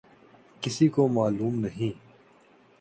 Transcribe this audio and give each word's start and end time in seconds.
کسی 0.61 0.87
کو 0.87 1.07
معلوم 1.07 1.59
نہیں۔ 1.59 1.99